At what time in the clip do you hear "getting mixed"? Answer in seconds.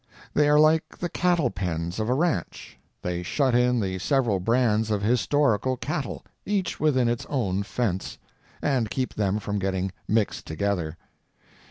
9.59-10.47